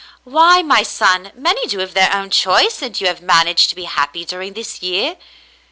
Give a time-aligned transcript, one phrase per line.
[0.23, 3.75] "Why, my son, many do, of their own choice, and you have man aged to
[3.75, 5.15] be happy during this year."